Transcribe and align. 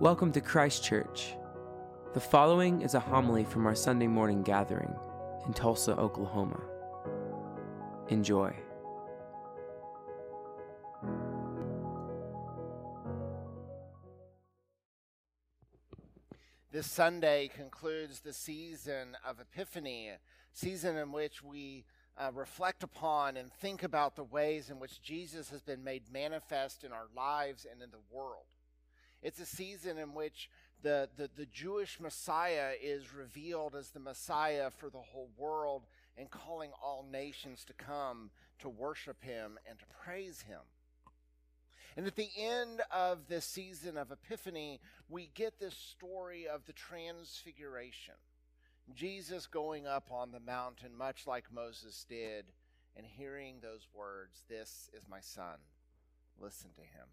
Welcome 0.00 0.32
to 0.32 0.40
Christ 0.40 0.82
Church. 0.82 1.34
The 2.14 2.20
following 2.20 2.80
is 2.80 2.94
a 2.94 3.00
homily 3.00 3.44
from 3.44 3.66
our 3.66 3.74
Sunday 3.74 4.06
morning 4.06 4.42
gathering 4.42 4.90
in 5.44 5.52
Tulsa, 5.52 5.94
Oklahoma. 5.94 6.58
Enjoy. 8.08 8.50
This 16.72 16.90
Sunday 16.90 17.50
concludes 17.54 18.20
the 18.20 18.32
season 18.32 19.18
of 19.22 19.38
Epiphany, 19.38 20.12
season 20.54 20.96
in 20.96 21.12
which 21.12 21.42
we 21.42 21.84
uh, 22.16 22.30
reflect 22.32 22.82
upon 22.82 23.36
and 23.36 23.52
think 23.52 23.82
about 23.82 24.16
the 24.16 24.24
ways 24.24 24.70
in 24.70 24.80
which 24.80 25.02
Jesus 25.02 25.50
has 25.50 25.60
been 25.60 25.84
made 25.84 26.04
manifest 26.10 26.84
in 26.84 26.90
our 26.90 27.08
lives 27.14 27.66
and 27.70 27.82
in 27.82 27.90
the 27.90 28.00
world. 28.10 28.46
It's 29.22 29.40
a 29.40 29.46
season 29.46 29.98
in 29.98 30.14
which 30.14 30.48
the, 30.82 31.08
the, 31.16 31.28
the 31.36 31.46
Jewish 31.46 32.00
Messiah 32.00 32.72
is 32.82 33.12
revealed 33.14 33.74
as 33.74 33.90
the 33.90 34.00
Messiah 34.00 34.70
for 34.70 34.88
the 34.88 34.98
whole 34.98 35.30
world 35.36 35.82
and 36.16 36.30
calling 36.30 36.70
all 36.82 37.06
nations 37.10 37.64
to 37.66 37.72
come 37.74 38.30
to 38.60 38.68
worship 38.68 39.22
him 39.22 39.58
and 39.68 39.78
to 39.78 39.84
praise 40.04 40.42
him. 40.42 40.60
And 41.96 42.06
at 42.06 42.16
the 42.16 42.30
end 42.38 42.82
of 42.90 43.28
this 43.28 43.44
season 43.44 43.96
of 43.96 44.10
Epiphany, 44.10 44.80
we 45.08 45.30
get 45.34 45.58
this 45.58 45.74
story 45.74 46.46
of 46.46 46.64
the 46.66 46.72
Transfiguration. 46.72 48.14
Jesus 48.94 49.46
going 49.46 49.86
up 49.86 50.10
on 50.10 50.30
the 50.30 50.40
mountain, 50.40 50.96
much 50.96 51.26
like 51.26 51.52
Moses 51.52 52.06
did, 52.08 52.46
and 52.96 53.06
hearing 53.06 53.56
those 53.60 53.86
words, 53.92 54.44
This 54.48 54.88
is 54.96 55.08
my 55.08 55.20
son. 55.20 55.56
Listen 56.40 56.70
to 56.76 56.80
him 56.80 57.08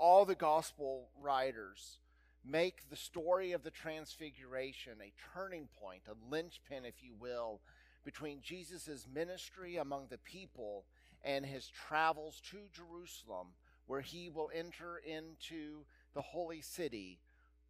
all 0.00 0.24
the 0.24 0.34
gospel 0.34 1.10
writers 1.20 1.98
make 2.42 2.88
the 2.88 2.96
story 2.96 3.52
of 3.52 3.62
the 3.62 3.70
transfiguration 3.70 4.94
a 5.00 5.12
turning 5.34 5.68
point, 5.78 6.02
a 6.08 6.34
linchpin, 6.34 6.86
if 6.86 7.02
you 7.02 7.14
will, 7.20 7.60
between 8.02 8.40
Jesus' 8.40 9.06
ministry 9.12 9.76
among 9.76 10.06
the 10.08 10.18
people 10.18 10.86
and 11.22 11.44
his 11.44 11.68
travels 11.68 12.40
to 12.50 12.56
Jerusalem, 12.72 13.48
where 13.86 14.00
he 14.00 14.30
will 14.30 14.50
enter 14.54 15.02
into 15.06 15.84
the 16.14 16.22
holy 16.22 16.62
city 16.62 17.18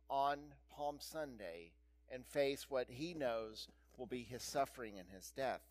on 0.08 0.38
Palm 0.70 0.98
Sunday 1.00 1.72
and 2.12 2.24
face 2.24 2.70
what 2.70 2.86
he 2.88 3.12
knows 3.12 3.66
will 3.96 4.06
be 4.06 4.22
his 4.22 4.44
suffering 4.44 5.00
and 5.00 5.08
his 5.08 5.32
death. 5.32 5.62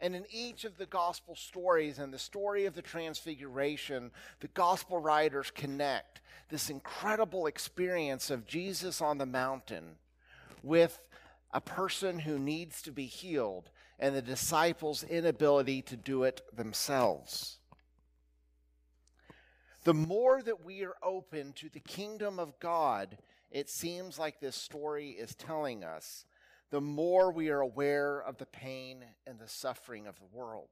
And 0.00 0.14
in 0.14 0.24
each 0.30 0.64
of 0.64 0.76
the 0.76 0.86
gospel 0.86 1.36
stories 1.36 1.98
and 1.98 2.12
the 2.12 2.18
story 2.18 2.66
of 2.66 2.74
the 2.74 2.82
transfiguration, 2.82 4.10
the 4.40 4.48
gospel 4.48 4.98
writers 4.98 5.50
connect 5.50 6.20
this 6.50 6.68
incredible 6.68 7.46
experience 7.46 8.30
of 8.30 8.46
Jesus 8.46 9.00
on 9.00 9.18
the 9.18 9.26
mountain 9.26 9.96
with 10.62 11.00
a 11.52 11.60
person 11.60 12.18
who 12.18 12.38
needs 12.38 12.82
to 12.82 12.90
be 12.90 13.06
healed 13.06 13.70
and 13.98 14.14
the 14.14 14.22
disciples' 14.22 15.04
inability 15.04 15.80
to 15.82 15.96
do 15.96 16.24
it 16.24 16.42
themselves. 16.54 17.58
The 19.84 19.94
more 19.94 20.42
that 20.42 20.64
we 20.64 20.84
are 20.84 20.96
open 21.02 21.52
to 21.54 21.68
the 21.68 21.80
kingdom 21.80 22.38
of 22.38 22.58
God, 22.58 23.18
it 23.50 23.70
seems 23.70 24.18
like 24.18 24.40
this 24.40 24.56
story 24.56 25.10
is 25.10 25.34
telling 25.34 25.84
us, 25.84 26.24
the 26.74 26.80
more 26.80 27.30
we 27.30 27.50
are 27.50 27.60
aware 27.60 28.20
of 28.20 28.36
the 28.38 28.46
pain 28.46 29.04
and 29.28 29.38
the 29.38 29.46
suffering 29.46 30.08
of 30.08 30.16
the 30.16 30.36
world. 30.36 30.70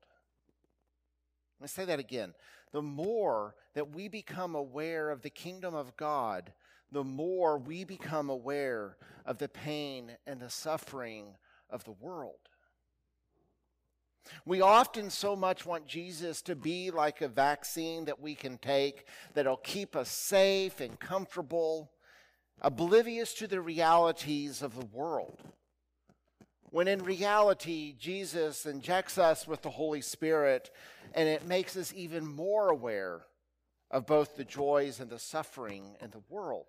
Let 1.61 1.67
me 1.67 1.69
say 1.69 1.85
that 1.85 2.01
again. 2.01 2.35
The 2.73 2.83
more 2.83 3.55
that 3.75 3.95
we 3.95 4.09
become 4.09 4.57
aware 4.57 5.11
of 5.11 5.23
the 5.23 5.31
kingdom 5.31 5.77
of 5.77 5.97
God, 5.97 6.53
the 6.91 7.05
more 7.05 7.57
we 7.57 7.85
become 7.85 8.31
aware 8.31 8.97
of 9.25 9.39
the 9.39 9.49
pain 9.49 10.17
and 10.27 10.41
the 10.41 10.51
suffering 10.51 11.37
of 11.71 11.85
the 11.85 11.93
world. 11.93 12.49
We 14.45 14.61
often 14.61 15.09
so 15.09 15.37
much 15.37 15.65
want 15.65 15.87
Jesus 15.87 16.43
to 16.43 16.57
be 16.57 16.91
like 16.91 17.21
a 17.21 17.29
vaccine 17.29 18.07
that 18.07 18.21
we 18.21 18.35
can 18.35 18.59
take 18.59 19.07
that'll 19.35 19.57
keep 19.59 19.95
us 19.95 20.11
safe 20.11 20.81
and 20.81 20.99
comfortable, 20.99 21.93
oblivious 22.61 23.35
to 23.35 23.47
the 23.47 23.61
realities 23.61 24.63
of 24.63 24.75
the 24.75 24.87
world 24.87 25.39
when 26.73 26.89
in 26.89 27.05
reality, 27.05 27.95
Jesus 27.99 28.65
injects 28.65 29.19
us 29.19 29.47
with 29.47 29.61
the 29.61 29.71
Holy 29.71 30.01
Spirit 30.01 30.71
and 31.15 31.29
it 31.29 31.47
makes 31.47 31.77
us 31.77 31.93
even 31.95 32.27
more 32.27 32.71
aware 32.71 33.21
of 33.91 34.07
both 34.07 34.37
the 34.37 34.45
joys 34.45 34.99
and 34.99 35.11
the 35.11 35.19
suffering 35.19 35.97
in 36.01 36.11
the 36.11 36.23
world. 36.31 36.65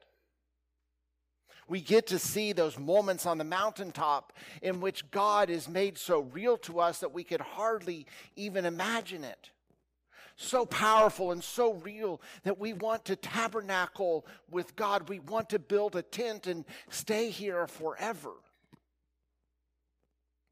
We 1.70 1.80
get 1.80 2.08
to 2.08 2.20
see 2.20 2.52
those 2.52 2.78
moments 2.78 3.26
on 3.26 3.38
the 3.38 3.46
mountaintop 3.46 4.34
in 4.62 4.82
which 4.82 5.10
God 5.10 5.50
is 5.50 5.70
made 5.70 5.98
so 5.98 6.20
real 6.20 6.58
to 6.58 6.82
us 6.82 7.00
that 7.00 7.14
we 7.14 7.24
could 7.24 7.40
hardly 7.40 8.06
even 8.36 8.66
imagine 8.66 9.24
it. 9.24 9.52
So 10.36 10.66
powerful 10.66 11.32
and 11.32 11.42
so 11.42 11.76
real 11.76 12.20
that 12.44 12.60
we 12.60 12.74
want 12.74 13.06
to 13.06 13.16
tabernacle 13.16 14.26
with 14.52 14.76
God. 14.76 15.08
We 15.08 15.20
want 15.20 15.50
to 15.52 15.60
build 15.60 15.96
a 15.96 16.02
tent 16.02 16.46
and 16.46 16.66
stay 16.90 17.30
here 17.30 17.68
forever 17.68 18.32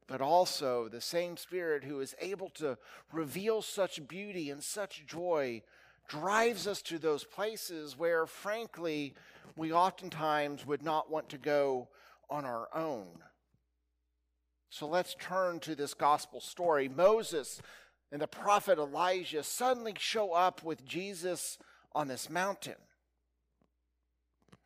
but 0.06 0.20
also 0.20 0.88
the 0.88 1.00
same 1.00 1.36
Spirit 1.36 1.84
who 1.84 2.00
is 2.00 2.14
able 2.20 2.50
to 2.50 2.76
reveal 3.12 3.62
such 3.62 4.06
beauty 4.08 4.50
and 4.50 4.62
such 4.62 5.06
joy 5.06 5.62
drives 6.08 6.66
us 6.66 6.82
to 6.82 6.98
those 6.98 7.24
places 7.24 7.96
where, 7.96 8.26
frankly, 8.26 9.14
we 9.56 9.72
oftentimes 9.72 10.66
would 10.66 10.82
not 10.82 11.10
want 11.10 11.28
to 11.30 11.38
go 11.38 11.88
on 12.28 12.44
our 12.44 12.68
own. 12.74 13.06
So 14.70 14.86
let's 14.86 15.14
turn 15.14 15.60
to 15.60 15.74
this 15.74 15.94
gospel 15.94 16.40
story. 16.40 16.88
Moses 16.88 17.60
and 18.10 18.20
the 18.20 18.26
prophet 18.26 18.78
Elijah 18.78 19.42
suddenly 19.42 19.94
show 19.98 20.32
up 20.32 20.62
with 20.62 20.84
Jesus 20.84 21.58
on 21.94 22.08
this 22.08 22.30
mountain. 22.30 22.76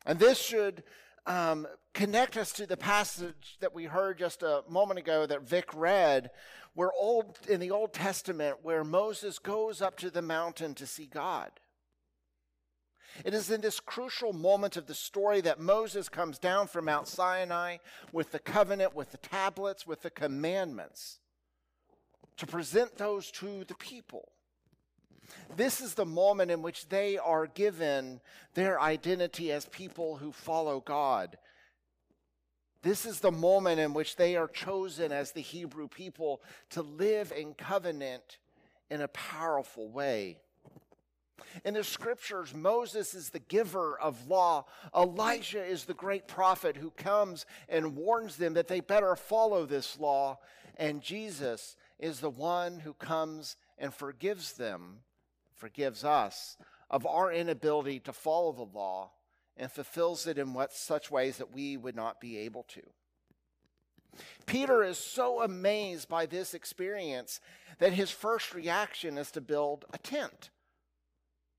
And 0.05 0.17
this 0.17 0.39
should 0.39 0.83
um, 1.27 1.67
connect 1.93 2.37
us 2.37 2.51
to 2.53 2.65
the 2.65 2.77
passage 2.77 3.57
that 3.59 3.75
we 3.75 3.85
heard 3.85 4.17
just 4.17 4.41
a 4.41 4.63
moment 4.69 4.99
ago 4.99 5.25
that 5.25 5.43
Vic 5.43 5.69
read, 5.75 6.31
where 6.73 6.91
old 6.97 7.37
in 7.49 7.59
the 7.59 7.71
Old 7.71 7.93
Testament, 7.93 8.57
where 8.63 8.83
Moses 8.83 9.37
goes 9.37 9.81
up 9.81 9.97
to 9.97 10.09
the 10.09 10.21
mountain 10.21 10.73
to 10.75 10.87
see 10.87 11.05
God. 11.05 11.51
It 13.25 13.33
is 13.33 13.49
in 13.49 13.61
this 13.61 13.79
crucial 13.79 14.31
moment 14.31 14.77
of 14.77 14.85
the 14.85 14.93
story 14.93 15.41
that 15.41 15.59
Moses 15.59 16.07
comes 16.07 16.37
down 16.37 16.67
from 16.67 16.85
Mount 16.85 17.07
Sinai 17.07 17.77
with 18.11 18.31
the 18.31 18.39
covenant, 18.39 18.95
with 18.95 19.11
the 19.11 19.17
tablets, 19.17 19.87
with 19.87 20.01
the 20.01 20.09
commandments 20.09 21.19
to 22.37 22.45
present 22.45 22.97
those 22.97 23.31
to 23.31 23.63
the 23.65 23.75
people. 23.75 24.29
This 25.55 25.81
is 25.81 25.93
the 25.93 26.05
moment 26.05 26.51
in 26.51 26.61
which 26.61 26.89
they 26.89 27.17
are 27.17 27.47
given 27.47 28.21
their 28.53 28.79
identity 28.79 29.51
as 29.51 29.65
people 29.65 30.17
who 30.17 30.31
follow 30.31 30.79
God. 30.79 31.37
This 32.81 33.05
is 33.05 33.19
the 33.19 33.31
moment 33.31 33.79
in 33.79 33.93
which 33.93 34.15
they 34.15 34.35
are 34.35 34.47
chosen 34.47 35.11
as 35.11 35.31
the 35.31 35.41
Hebrew 35.41 35.87
people 35.87 36.41
to 36.69 36.81
live 36.81 37.33
in 37.35 37.53
covenant 37.53 38.37
in 38.89 39.01
a 39.01 39.07
powerful 39.09 39.89
way. 39.89 40.37
In 41.65 41.73
the 41.73 41.83
scriptures, 41.83 42.53
Moses 42.53 43.13
is 43.13 43.29
the 43.29 43.39
giver 43.39 43.99
of 43.99 44.27
law. 44.27 44.65
Elijah 44.95 45.63
is 45.63 45.85
the 45.85 45.93
great 45.93 46.27
prophet 46.27 46.77
who 46.77 46.91
comes 46.91 47.45
and 47.69 47.95
warns 47.95 48.37
them 48.37 48.53
that 48.53 48.67
they 48.67 48.79
better 48.79 49.15
follow 49.15 49.65
this 49.65 49.99
law. 49.99 50.39
And 50.77 51.01
Jesus 51.01 51.75
is 51.99 52.19
the 52.19 52.29
one 52.29 52.79
who 52.79 52.93
comes 52.93 53.55
and 53.77 53.93
forgives 53.93 54.53
them 54.53 54.99
forgives 55.57 56.03
us 56.03 56.57
of 56.89 57.05
our 57.05 57.31
inability 57.31 57.99
to 57.99 58.13
follow 58.13 58.51
the 58.53 58.77
law 58.77 59.11
and 59.57 59.71
fulfills 59.71 60.27
it 60.27 60.37
in 60.37 60.53
what 60.53 60.71
such 60.71 61.11
ways 61.11 61.37
that 61.37 61.53
we 61.53 61.75
would 61.75 61.95
not 61.95 62.21
be 62.21 62.37
able 62.37 62.63
to. 62.63 62.81
Peter 64.45 64.83
is 64.83 64.97
so 64.97 65.41
amazed 65.41 66.07
by 66.07 66.25
this 66.25 66.53
experience 66.53 67.39
that 67.79 67.93
his 67.93 68.09
first 68.09 68.53
reaction 68.53 69.17
is 69.17 69.31
to 69.31 69.41
build 69.41 69.85
a 69.93 69.97
tent. 69.97 70.49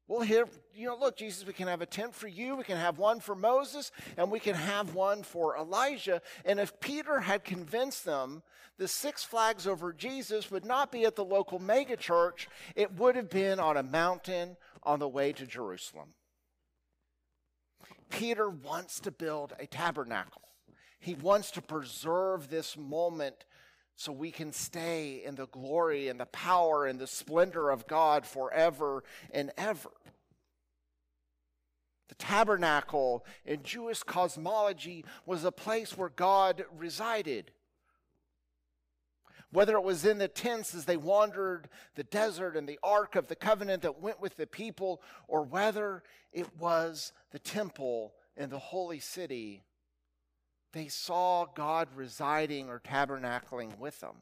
Well, 0.08 0.22
here, 0.22 0.48
you 0.74 0.86
know, 0.86 0.96
look, 0.96 1.18
Jesus, 1.18 1.46
we 1.46 1.52
can 1.52 1.68
have 1.68 1.82
a 1.82 1.86
tent 1.86 2.14
for 2.14 2.28
you, 2.28 2.56
we 2.56 2.64
can 2.64 2.78
have 2.78 2.98
one 2.98 3.20
for 3.20 3.34
Moses, 3.34 3.92
and 4.16 4.30
we 4.30 4.40
can 4.40 4.54
have 4.54 4.94
one 4.94 5.22
for 5.22 5.56
Elijah. 5.58 6.22
And 6.46 6.58
if 6.58 6.80
Peter 6.80 7.20
had 7.20 7.44
convinced 7.44 8.06
them 8.06 8.42
the 8.78 8.88
Six 8.88 9.22
Flags 9.22 9.66
over 9.66 9.92
Jesus 9.92 10.50
would 10.50 10.64
not 10.64 10.90
be 10.90 11.04
at 11.04 11.14
the 11.14 11.24
local 11.24 11.60
megachurch, 11.60 12.46
it 12.74 12.96
would 12.96 13.16
have 13.16 13.28
been 13.28 13.60
on 13.60 13.76
a 13.76 13.82
mountain 13.82 14.56
on 14.82 14.98
the 14.98 15.08
way 15.08 15.32
to 15.32 15.46
Jerusalem. 15.46 16.14
Peter 18.08 18.48
wants 18.48 19.00
to 19.00 19.10
build 19.10 19.52
a 19.58 19.66
tabernacle. 19.66 20.42
He 21.00 21.14
wants 21.14 21.50
to 21.52 21.62
preserve 21.62 22.48
this 22.48 22.76
moment 22.76 23.44
so 23.98 24.12
we 24.12 24.30
can 24.30 24.52
stay 24.52 25.24
in 25.24 25.34
the 25.34 25.48
glory 25.48 26.06
and 26.06 26.20
the 26.20 26.26
power 26.26 26.86
and 26.86 27.00
the 27.00 27.06
splendor 27.08 27.68
of 27.68 27.88
God 27.88 28.24
forever 28.24 29.02
and 29.32 29.50
ever. 29.58 29.90
The 32.08 32.14
tabernacle 32.14 33.26
in 33.44 33.64
Jewish 33.64 34.04
cosmology 34.04 35.04
was 35.26 35.42
a 35.42 35.50
place 35.50 35.98
where 35.98 36.10
God 36.10 36.64
resided. 36.78 37.50
Whether 39.50 39.74
it 39.74 39.82
was 39.82 40.04
in 40.04 40.18
the 40.18 40.28
tents 40.28 40.76
as 40.76 40.84
they 40.84 40.96
wandered 40.96 41.68
the 41.96 42.04
desert 42.04 42.56
and 42.56 42.68
the 42.68 42.78
Ark 42.84 43.16
of 43.16 43.26
the 43.26 43.34
Covenant 43.34 43.82
that 43.82 44.00
went 44.00 44.20
with 44.20 44.36
the 44.36 44.46
people, 44.46 45.02
or 45.26 45.42
whether 45.42 46.04
it 46.32 46.56
was 46.56 47.12
the 47.32 47.40
temple 47.40 48.14
in 48.36 48.48
the 48.48 48.60
holy 48.60 49.00
city, 49.00 49.64
they 50.72 50.88
saw 50.88 51.46
God 51.54 51.88
residing 51.94 52.68
or 52.68 52.80
tabernacling 52.80 53.78
with 53.78 54.00
them. 54.00 54.16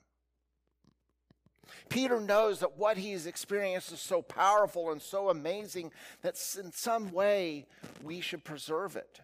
Peter 1.88 2.20
knows 2.20 2.60
that 2.60 2.78
what 2.78 2.96
he's 2.96 3.26
experienced 3.26 3.92
is 3.92 4.00
so 4.00 4.22
powerful 4.22 4.90
and 4.90 5.02
so 5.02 5.28
amazing 5.28 5.90
that 6.22 6.36
in 6.62 6.72
some 6.72 7.10
way 7.10 7.66
we 8.02 8.20
should 8.20 8.44
preserve 8.44 8.96
it. 8.96 9.20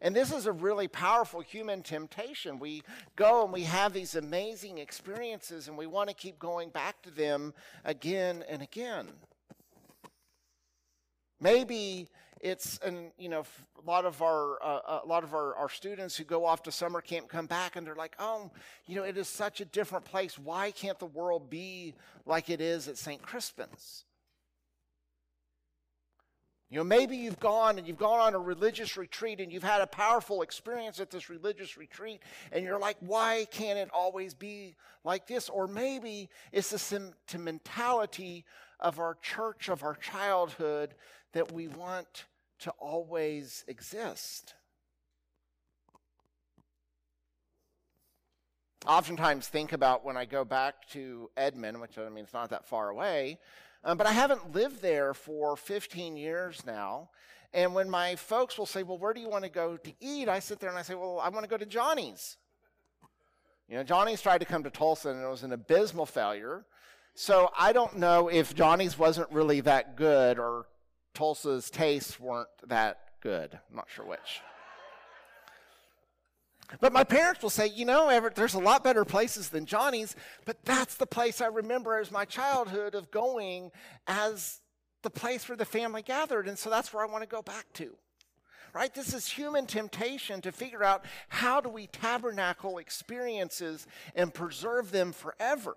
And 0.00 0.14
this 0.14 0.32
is 0.32 0.44
a 0.44 0.52
really 0.52 0.88
powerful 0.88 1.40
human 1.40 1.82
temptation. 1.82 2.58
We 2.58 2.82
go 3.16 3.44
and 3.44 3.52
we 3.52 3.62
have 3.62 3.94
these 3.94 4.14
amazing 4.14 4.76
experiences 4.76 5.68
and 5.68 5.78
we 5.78 5.86
want 5.86 6.10
to 6.10 6.14
keep 6.14 6.38
going 6.38 6.68
back 6.68 7.00
to 7.02 7.10
them 7.10 7.54
again 7.84 8.44
and 8.46 8.60
again. 8.60 9.08
Maybe 11.40 12.10
it's 12.44 12.78
and 12.84 13.10
you 13.18 13.30
know 13.30 13.42
a 13.82 13.90
lot 13.90 14.04
of 14.04 14.20
our 14.20 14.62
uh, 14.62 15.00
a 15.02 15.06
lot 15.06 15.24
of 15.24 15.34
our, 15.34 15.56
our 15.56 15.70
students 15.70 16.14
who 16.14 16.24
go 16.24 16.44
off 16.44 16.62
to 16.64 16.70
summer 16.70 17.00
camp 17.00 17.26
come 17.26 17.46
back 17.46 17.74
and 17.74 17.86
they're 17.86 17.94
like 17.94 18.14
oh 18.18 18.50
you 18.86 18.94
know 18.94 19.02
it 19.02 19.16
is 19.16 19.26
such 19.26 19.60
a 19.62 19.64
different 19.64 20.04
place. 20.04 20.38
Why 20.38 20.70
can't 20.70 20.98
the 20.98 21.06
world 21.06 21.48
be 21.48 21.94
like 22.26 22.50
it 22.50 22.60
is 22.60 22.86
at 22.86 22.98
st 22.98 23.22
crispin's? 23.22 24.04
You 26.68 26.78
know 26.78 26.84
maybe 26.84 27.16
you've 27.16 27.40
gone 27.40 27.78
and 27.78 27.88
you've 27.88 27.98
gone 27.98 28.20
on 28.20 28.34
a 28.34 28.38
religious 28.38 28.98
retreat 28.98 29.40
and 29.40 29.50
you've 29.50 29.62
had 29.62 29.80
a 29.80 29.86
powerful 29.86 30.42
experience 30.42 31.00
at 31.00 31.10
this 31.10 31.30
religious 31.30 31.78
retreat 31.78 32.20
and 32.52 32.62
you're 32.62 32.78
like 32.78 32.98
why 33.00 33.46
can't 33.50 33.78
it 33.78 33.88
always 33.90 34.34
be 34.34 34.76
like 35.02 35.26
this? 35.26 35.48
Or 35.48 35.66
maybe 35.66 36.28
it's 36.52 36.70
the 36.70 36.78
sentimentality 36.78 38.44
of 38.80 38.98
our 38.98 39.16
church 39.22 39.70
of 39.70 39.82
our 39.82 39.94
childhood 39.94 40.94
that 41.32 41.50
we 41.50 41.68
want 41.68 42.26
to 42.60 42.70
always 42.78 43.64
exist. 43.68 44.54
Oftentimes 48.86 49.48
think 49.48 49.72
about 49.72 50.04
when 50.04 50.16
I 50.16 50.26
go 50.26 50.44
back 50.44 50.88
to 50.90 51.30
Edmond, 51.36 51.80
which 51.80 51.96
I 51.96 52.08
mean 52.10 52.24
it's 52.24 52.34
not 52.34 52.50
that 52.50 52.66
far 52.66 52.90
away, 52.90 53.38
um, 53.82 53.96
but 53.96 54.06
I 54.06 54.12
haven't 54.12 54.54
lived 54.54 54.82
there 54.82 55.14
for 55.14 55.56
15 55.56 56.16
years 56.16 56.64
now. 56.66 57.10
And 57.54 57.72
when 57.72 57.88
my 57.88 58.16
folks 58.16 58.58
will 58.58 58.66
say, 58.66 58.82
Well, 58.82 58.98
where 58.98 59.14
do 59.14 59.20
you 59.20 59.28
want 59.28 59.44
to 59.44 59.50
go 59.50 59.76
to 59.76 59.92
eat? 60.00 60.28
I 60.28 60.40
sit 60.40 60.58
there 60.58 60.68
and 60.68 60.78
I 60.78 60.82
say, 60.82 60.94
Well, 60.94 61.20
I 61.20 61.28
want 61.28 61.44
to 61.44 61.48
go 61.50 61.56
to 61.56 61.66
Johnny's. 61.66 62.36
You 63.68 63.76
know, 63.76 63.84
Johnny's 63.84 64.20
tried 64.20 64.38
to 64.38 64.44
come 64.44 64.64
to 64.64 64.70
Tulsa 64.70 65.10
and 65.10 65.22
it 65.22 65.28
was 65.28 65.44
an 65.44 65.52
abysmal 65.52 66.04
failure. 66.04 66.66
So 67.14 67.50
I 67.56 67.72
don't 67.72 67.96
know 67.96 68.28
if 68.28 68.54
Johnny's 68.54 68.98
wasn't 68.98 69.30
really 69.30 69.60
that 69.60 69.96
good 69.96 70.38
or 70.38 70.66
Tulsa's 71.14 71.70
tastes 71.70 72.18
weren't 72.18 72.48
that 72.66 72.98
good. 73.20 73.58
I'm 73.70 73.76
not 73.76 73.88
sure 73.88 74.04
which. 74.04 74.42
But 76.80 76.92
my 76.92 77.04
parents 77.04 77.42
will 77.42 77.50
say, 77.50 77.68
you 77.68 77.84
know, 77.84 78.08
Everett, 78.08 78.34
there's 78.34 78.54
a 78.54 78.58
lot 78.58 78.82
better 78.82 79.04
places 79.04 79.50
than 79.50 79.66
Johnny's, 79.66 80.16
but 80.44 80.64
that's 80.64 80.96
the 80.96 81.06
place 81.06 81.40
I 81.40 81.46
remember 81.46 81.98
as 81.98 82.10
my 82.10 82.24
childhood 82.24 82.94
of 82.94 83.10
going 83.10 83.70
as 84.06 84.60
the 85.02 85.10
place 85.10 85.48
where 85.48 85.56
the 85.56 85.64
family 85.64 86.02
gathered. 86.02 86.48
And 86.48 86.58
so 86.58 86.70
that's 86.70 86.92
where 86.92 87.04
I 87.04 87.10
want 87.10 87.22
to 87.22 87.28
go 87.28 87.42
back 87.42 87.66
to. 87.74 87.96
Right? 88.72 88.92
This 88.92 89.14
is 89.14 89.28
human 89.28 89.66
temptation 89.66 90.40
to 90.40 90.50
figure 90.50 90.82
out 90.82 91.04
how 91.28 91.60
do 91.60 91.68
we 91.68 91.86
tabernacle 91.86 92.78
experiences 92.78 93.86
and 94.16 94.34
preserve 94.34 94.90
them 94.90 95.12
forever. 95.12 95.76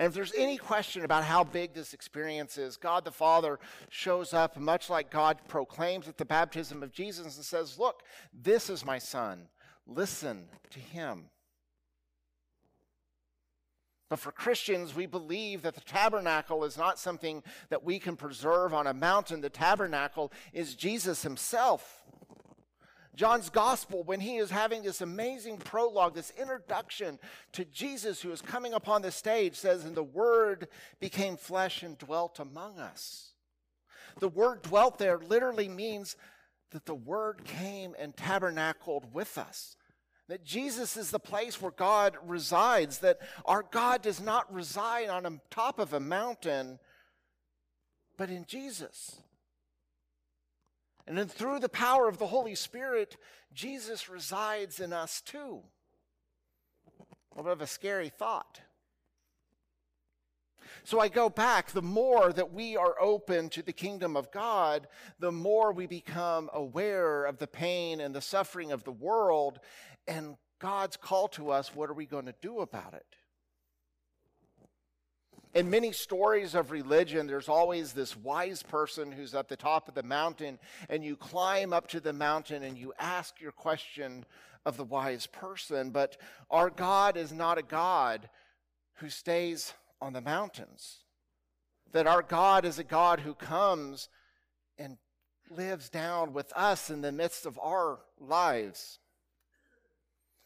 And 0.00 0.06
if 0.06 0.14
there's 0.14 0.32
any 0.34 0.56
question 0.56 1.04
about 1.04 1.24
how 1.24 1.44
big 1.44 1.74
this 1.74 1.92
experience 1.92 2.56
is, 2.56 2.78
God 2.78 3.04
the 3.04 3.10
Father 3.10 3.58
shows 3.90 4.32
up 4.32 4.56
much 4.56 4.88
like 4.88 5.10
God 5.10 5.36
proclaims 5.46 6.08
at 6.08 6.16
the 6.16 6.24
baptism 6.24 6.82
of 6.82 6.90
Jesus 6.90 7.36
and 7.36 7.44
says, 7.44 7.78
Look, 7.78 8.02
this 8.32 8.70
is 8.70 8.82
my 8.82 8.96
son. 8.98 9.48
Listen 9.86 10.46
to 10.70 10.78
him. 10.78 11.26
But 14.08 14.20
for 14.20 14.32
Christians, 14.32 14.94
we 14.94 15.04
believe 15.04 15.60
that 15.62 15.74
the 15.74 15.82
tabernacle 15.82 16.64
is 16.64 16.78
not 16.78 16.98
something 16.98 17.42
that 17.68 17.84
we 17.84 17.98
can 17.98 18.16
preserve 18.16 18.72
on 18.72 18.86
a 18.86 18.94
mountain. 18.94 19.42
The 19.42 19.50
tabernacle 19.50 20.32
is 20.54 20.76
Jesus 20.76 21.22
himself. 21.22 22.04
John's 23.16 23.50
gospel, 23.50 24.04
when 24.04 24.20
he 24.20 24.36
is 24.36 24.50
having 24.50 24.82
this 24.82 25.00
amazing 25.00 25.58
prologue, 25.58 26.14
this 26.14 26.32
introduction 26.38 27.18
to 27.52 27.64
Jesus 27.64 28.22
who 28.22 28.30
is 28.30 28.40
coming 28.40 28.72
upon 28.72 29.02
the 29.02 29.10
stage, 29.10 29.56
says, 29.56 29.84
And 29.84 29.96
the 29.96 30.02
Word 30.02 30.68
became 31.00 31.36
flesh 31.36 31.82
and 31.82 31.98
dwelt 31.98 32.38
among 32.38 32.78
us. 32.78 33.32
The 34.18 34.28
word 34.28 34.62
dwelt 34.62 34.98
there 34.98 35.18
literally 35.18 35.68
means 35.68 36.16
that 36.70 36.86
the 36.86 36.94
Word 36.94 37.44
came 37.44 37.94
and 37.98 38.16
tabernacled 38.16 39.12
with 39.12 39.38
us. 39.38 39.76
That 40.28 40.44
Jesus 40.44 40.96
is 40.96 41.10
the 41.10 41.18
place 41.18 41.60
where 41.60 41.72
God 41.72 42.16
resides, 42.24 42.98
that 42.98 43.18
our 43.44 43.64
God 43.68 44.02
does 44.02 44.20
not 44.20 44.52
reside 44.52 45.08
on 45.08 45.40
top 45.50 45.80
of 45.80 45.92
a 45.92 45.98
mountain, 45.98 46.78
but 48.16 48.30
in 48.30 48.44
Jesus. 48.44 49.20
And 51.10 51.18
then 51.18 51.26
through 51.26 51.58
the 51.58 51.68
power 51.68 52.06
of 52.06 52.18
the 52.18 52.28
Holy 52.28 52.54
Spirit, 52.54 53.16
Jesus 53.52 54.08
resides 54.08 54.78
in 54.78 54.92
us 54.92 55.20
too. 55.20 55.64
A 56.98 57.34
little 57.34 57.42
bit 57.42 57.52
of 57.52 57.60
a 57.62 57.66
scary 57.66 58.10
thought. 58.10 58.60
So 60.84 61.00
I 61.00 61.08
go 61.08 61.28
back, 61.28 61.72
the 61.72 61.82
more 61.82 62.32
that 62.32 62.52
we 62.52 62.76
are 62.76 62.94
open 63.00 63.48
to 63.48 63.62
the 63.64 63.72
kingdom 63.72 64.16
of 64.16 64.30
God, 64.30 64.86
the 65.18 65.32
more 65.32 65.72
we 65.72 65.88
become 65.88 66.48
aware 66.54 67.24
of 67.24 67.38
the 67.38 67.48
pain 67.48 68.00
and 68.00 68.14
the 68.14 68.20
suffering 68.20 68.70
of 68.70 68.84
the 68.84 68.92
world. 68.92 69.58
And 70.06 70.36
God's 70.60 70.96
call 70.96 71.26
to 71.30 71.50
us, 71.50 71.74
what 71.74 71.90
are 71.90 71.94
we 71.94 72.06
going 72.06 72.26
to 72.26 72.34
do 72.40 72.60
about 72.60 72.94
it? 72.94 73.16
In 75.52 75.68
many 75.68 75.90
stories 75.90 76.54
of 76.54 76.70
religion, 76.70 77.26
there's 77.26 77.48
always 77.48 77.92
this 77.92 78.16
wise 78.16 78.62
person 78.62 79.10
who's 79.10 79.34
at 79.34 79.48
the 79.48 79.56
top 79.56 79.88
of 79.88 79.94
the 79.94 80.02
mountain, 80.02 80.60
and 80.88 81.04
you 81.04 81.16
climb 81.16 81.72
up 81.72 81.88
to 81.88 82.00
the 82.00 82.12
mountain 82.12 82.62
and 82.62 82.78
you 82.78 82.92
ask 82.98 83.40
your 83.40 83.50
question 83.50 84.24
of 84.64 84.76
the 84.76 84.84
wise 84.84 85.26
person. 85.26 85.90
But 85.90 86.16
our 86.50 86.70
God 86.70 87.16
is 87.16 87.32
not 87.32 87.58
a 87.58 87.62
God 87.62 88.28
who 88.94 89.08
stays 89.08 89.72
on 90.00 90.12
the 90.12 90.20
mountains. 90.20 90.98
That 91.92 92.06
our 92.06 92.22
God 92.22 92.64
is 92.64 92.78
a 92.78 92.84
God 92.84 93.20
who 93.20 93.34
comes 93.34 94.08
and 94.78 94.98
lives 95.50 95.88
down 95.88 96.32
with 96.32 96.52
us 96.54 96.90
in 96.90 97.00
the 97.00 97.10
midst 97.10 97.44
of 97.44 97.58
our 97.60 97.98
lives. 98.20 99.00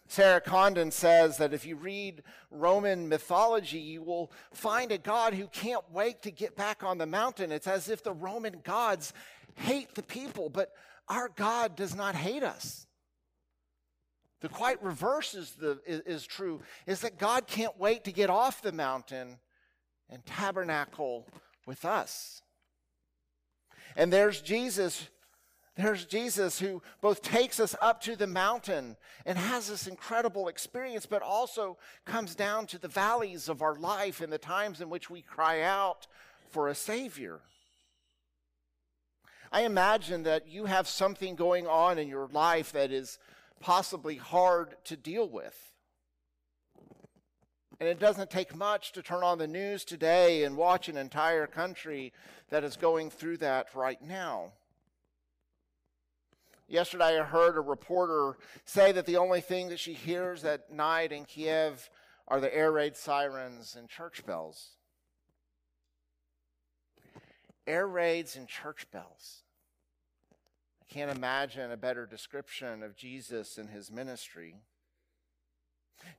Sarah 0.07 0.41
Condon 0.41 0.91
says 0.91 1.39
that 1.39 1.55
if 1.55 1.65
you 1.65 1.77
read 1.77 2.23
Roman 2.51 3.09
mythology, 3.09 3.79
you 3.79 4.03
will 4.03 4.31
find 4.53 4.93
a 4.93 4.99
God 4.99 5.35
who 5.35 5.47
can't 5.49 5.85
wait 5.91 6.23
to 6.23 6.31
get 6.31 6.57
back 6.57 6.83
on 6.83 6.99
the 6.99 7.07
mountain. 7.07 7.51
It's 7.51 7.67
as 7.67 7.89
if 7.89 8.03
the 8.03 8.13
Roman 8.13 8.61
gods 8.63 9.13
hate 9.55 9.95
the 9.95 10.03
people, 10.03 10.51
but 10.51 10.73
our 11.09 11.31
God 11.35 11.75
does 11.77 11.95
not 11.95 12.15
hate 12.15 12.43
us. 12.43 12.87
The 14.41 14.49
quite 14.51 14.83
reverse 14.83 15.35
is, 15.35 15.53
the, 15.53 15.81
is, 15.87 16.01
is 16.01 16.27
true, 16.27 16.61
is 16.87 17.01
that 17.01 17.19
God 17.19 17.47
can't 17.47 17.79
wait 17.79 18.05
to 18.05 18.13
get 18.13 18.29
off 18.29 18.61
the 18.61 18.73
mountain 18.73 19.39
and 20.11 20.25
tabernacle 20.27 21.27
with 21.67 21.87
us. 21.87 22.43
And 23.97 24.13
there's 24.13 24.43
Jesus 24.43 25.09
there's 25.77 26.05
Jesus 26.05 26.61
who 26.61 26.83
both 27.01 27.21
takes 27.21 27.59
us 27.59 27.75
up 27.83 28.01
to 28.03 28.15
the 28.15 28.29
mountain 28.29 28.97
and 29.27 29.37
has 29.37 29.69
this 29.69 29.89
incredible 29.89 30.47
experience, 30.47 31.05
but 31.05 31.21
also 31.21 31.79
comes 32.05 32.37
down 32.37 32.67
to 32.67 32.79
the 32.79 32.87
valleys 32.87 33.49
of 33.49 33.61
our 33.61 33.75
life 33.75 34.21
and 34.21 34.33
the 34.33 34.39
times 34.39 34.81
in 34.81 34.89
which 34.89 35.11
we 35.11 35.21
cry 35.21 35.63
out 35.63 36.07
for 36.51 36.69
a 36.69 36.75
Savior. 36.77 37.41
I 39.51 39.63
imagine 39.63 40.23
that 40.25 40.49
you 40.49 40.67
have 40.67 40.87
something 40.87 41.35
going 41.35 41.67
on 41.67 41.99
in 41.99 42.09
your 42.09 42.29
life 42.29 42.73
that 42.73 42.93
is 42.93 43.19
possibly 43.61 44.17
hard 44.17 44.77
to 44.85 44.97
deal 44.97 45.29
with. 45.29 45.73
And 47.81 47.89
it 47.89 47.99
doesn't 47.99 48.31
take 48.31 48.55
much 48.55 48.93
to 48.93 49.03
turn 49.03 49.25
on 49.25 49.39
the 49.39 49.49
news 49.49 49.85
today 49.85 50.45
and 50.45 50.57
watch 50.57 50.89
an 50.89 50.97
entire 50.97 51.49
country 51.49 52.13
that 52.51 52.63
is 52.63 52.77
going 52.77 53.11
through 53.11 53.39
that 53.39 53.75
right 53.75 54.01
now. 54.01 54.53
Yesterday, 56.67 57.21
I 57.21 57.25
heard 57.25 57.57
a 57.57 57.61
reporter 57.61 58.39
say 58.65 58.93
that 58.93 59.07
the 59.07 59.19
only 59.19 59.41
thing 59.41 59.69
that 59.69 59.79
she 59.79 59.93
hears 59.93 60.45
at 60.45 60.73
night 60.73 61.13
in 61.13 61.25
Kiev 61.25 61.91
are 62.27 62.41
the 62.41 62.55
air 62.55 62.73
raid 62.73 62.97
sirens 62.97 63.77
and 63.79 63.89
church 63.89 64.25
bells. 64.25 64.71
air 67.67 67.87
raids 67.87 68.37
and 68.37 68.49
church 68.49 68.87
bells. 68.91 69.43
I 70.83 70.93
can't 70.93 71.17
imagine 71.17 71.71
a 71.71 71.77
better 71.77 72.07
description 72.07 72.83
of 72.83 72.97
Jesus 72.97 73.59
and 73.59 73.71
his 73.71 73.91
ministry. 73.91 74.57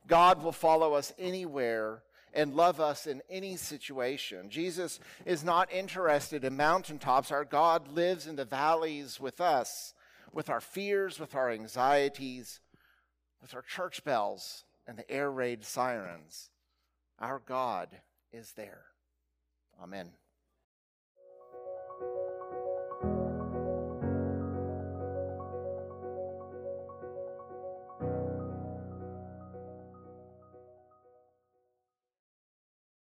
God 0.06 0.42
will 0.42 0.52
follow 0.52 0.94
us 0.94 1.12
anywhere 1.18 2.02
and 2.34 2.54
love 2.54 2.80
us 2.80 3.06
in 3.06 3.22
any 3.30 3.56
situation. 3.56 4.50
Jesus 4.50 5.00
is 5.24 5.44
not 5.44 5.72
interested 5.72 6.44
in 6.44 6.56
mountaintops. 6.56 7.30
Our 7.30 7.44
God 7.44 7.88
lives 7.88 8.26
in 8.26 8.36
the 8.36 8.44
valleys 8.44 9.20
with 9.20 9.40
us, 9.40 9.94
with 10.32 10.50
our 10.50 10.60
fears, 10.60 11.18
with 11.18 11.34
our 11.34 11.50
anxieties, 11.50 12.60
with 13.40 13.54
our 13.54 13.62
church 13.62 14.04
bells 14.04 14.64
and 14.86 14.96
the 14.96 15.10
air 15.10 15.30
raid 15.30 15.64
sirens. 15.64 16.50
Our 17.18 17.40
God 17.44 17.88
is 18.32 18.52
there. 18.52 18.84
Amen. 19.82 20.10